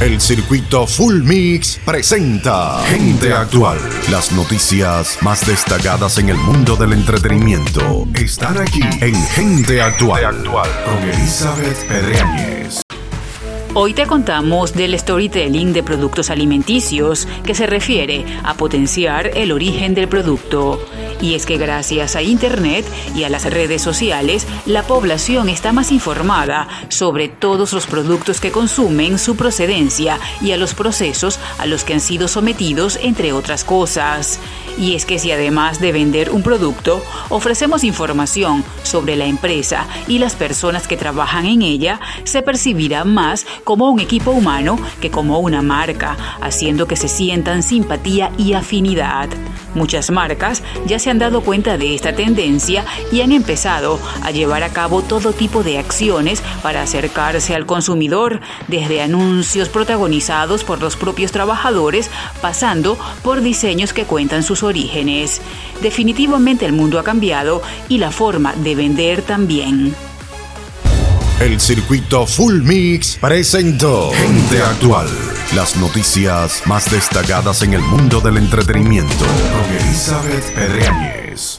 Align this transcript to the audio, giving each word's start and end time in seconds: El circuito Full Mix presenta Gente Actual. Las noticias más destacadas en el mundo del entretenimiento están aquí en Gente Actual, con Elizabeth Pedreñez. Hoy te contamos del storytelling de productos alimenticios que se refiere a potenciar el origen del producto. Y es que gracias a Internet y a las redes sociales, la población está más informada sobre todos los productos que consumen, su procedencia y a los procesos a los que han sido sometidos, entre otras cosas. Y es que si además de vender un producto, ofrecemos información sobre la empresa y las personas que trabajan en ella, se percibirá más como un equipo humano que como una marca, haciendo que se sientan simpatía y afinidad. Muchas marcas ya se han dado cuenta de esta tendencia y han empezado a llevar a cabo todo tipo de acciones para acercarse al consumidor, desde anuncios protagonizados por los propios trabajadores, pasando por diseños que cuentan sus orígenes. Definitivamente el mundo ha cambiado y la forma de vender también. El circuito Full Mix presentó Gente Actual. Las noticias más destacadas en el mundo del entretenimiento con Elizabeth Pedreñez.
El 0.00 0.20
circuito 0.20 0.86
Full 0.86 1.24
Mix 1.24 1.80
presenta 1.84 2.80
Gente 2.84 3.32
Actual. 3.32 3.78
Las 4.12 4.30
noticias 4.30 5.18
más 5.22 5.44
destacadas 5.44 6.18
en 6.18 6.28
el 6.28 6.36
mundo 6.36 6.76
del 6.76 6.92
entretenimiento 6.92 8.06
están 8.14 8.58
aquí 8.58 8.82
en 9.00 9.16
Gente 9.30 9.82
Actual, 9.82 10.44
con 10.44 11.02
Elizabeth 11.02 11.84
Pedreñez. 11.88 12.82
Hoy 13.74 13.92
te 13.92 14.06
contamos 14.06 14.72
del 14.72 14.96
storytelling 14.96 15.72
de 15.72 15.82
productos 15.82 16.30
alimenticios 16.30 17.26
que 17.44 17.56
se 17.56 17.66
refiere 17.66 18.24
a 18.44 18.54
potenciar 18.54 19.32
el 19.36 19.50
origen 19.50 19.94
del 19.94 20.08
producto. 20.08 20.80
Y 21.20 21.34
es 21.34 21.46
que 21.46 21.56
gracias 21.56 22.16
a 22.16 22.22
Internet 22.22 22.86
y 23.14 23.24
a 23.24 23.28
las 23.28 23.44
redes 23.44 23.82
sociales, 23.82 24.46
la 24.66 24.82
población 24.82 25.48
está 25.48 25.72
más 25.72 25.90
informada 25.90 26.68
sobre 26.88 27.28
todos 27.28 27.72
los 27.72 27.86
productos 27.86 28.40
que 28.40 28.52
consumen, 28.52 29.18
su 29.18 29.36
procedencia 29.36 30.18
y 30.40 30.52
a 30.52 30.56
los 30.56 30.74
procesos 30.74 31.38
a 31.58 31.66
los 31.66 31.84
que 31.84 31.94
han 31.94 32.00
sido 32.00 32.28
sometidos, 32.28 32.98
entre 33.02 33.32
otras 33.32 33.64
cosas. 33.64 34.38
Y 34.78 34.94
es 34.94 35.06
que 35.06 35.18
si 35.18 35.32
además 35.32 35.80
de 35.80 35.90
vender 35.90 36.30
un 36.30 36.42
producto, 36.42 37.02
ofrecemos 37.30 37.82
información 37.82 38.64
sobre 38.84 39.16
la 39.16 39.26
empresa 39.26 39.86
y 40.06 40.18
las 40.18 40.36
personas 40.36 40.86
que 40.86 40.96
trabajan 40.96 41.46
en 41.46 41.62
ella, 41.62 42.00
se 42.24 42.42
percibirá 42.42 43.04
más 43.04 43.44
como 43.64 43.90
un 43.90 43.98
equipo 43.98 44.30
humano 44.30 44.78
que 45.00 45.10
como 45.10 45.40
una 45.40 45.62
marca, 45.62 46.16
haciendo 46.40 46.86
que 46.86 46.96
se 46.96 47.08
sientan 47.08 47.62
simpatía 47.62 48.30
y 48.38 48.52
afinidad. 48.52 49.28
Muchas 49.74 50.10
marcas 50.10 50.62
ya 50.86 50.98
se 50.98 51.10
han 51.10 51.18
dado 51.18 51.42
cuenta 51.42 51.76
de 51.76 51.94
esta 51.94 52.14
tendencia 52.14 52.84
y 53.12 53.20
han 53.20 53.32
empezado 53.32 53.98
a 54.22 54.30
llevar 54.30 54.62
a 54.62 54.70
cabo 54.70 55.02
todo 55.02 55.32
tipo 55.32 55.62
de 55.62 55.78
acciones 55.78 56.42
para 56.62 56.82
acercarse 56.82 57.54
al 57.54 57.66
consumidor, 57.66 58.40
desde 58.66 59.02
anuncios 59.02 59.68
protagonizados 59.68 60.64
por 60.64 60.80
los 60.80 60.96
propios 60.96 61.32
trabajadores, 61.32 62.10
pasando 62.40 62.98
por 63.22 63.40
diseños 63.40 63.92
que 63.92 64.04
cuentan 64.04 64.42
sus 64.42 64.62
orígenes. 64.62 65.40
Definitivamente 65.82 66.66
el 66.66 66.72
mundo 66.72 66.98
ha 66.98 67.04
cambiado 67.04 67.62
y 67.88 67.98
la 67.98 68.10
forma 68.10 68.54
de 68.54 68.74
vender 68.74 69.22
también. 69.22 69.94
El 71.40 71.60
circuito 71.60 72.26
Full 72.26 72.62
Mix 72.62 73.16
presentó 73.20 74.10
Gente 74.10 74.60
Actual. 74.60 75.37
Las 75.54 75.76
noticias 75.76 76.62
más 76.66 76.90
destacadas 76.90 77.62
en 77.62 77.72
el 77.72 77.80
mundo 77.80 78.20
del 78.20 78.36
entretenimiento 78.36 79.24
con 79.24 79.74
Elizabeth 79.76 80.54
Pedreñez. 80.54 81.56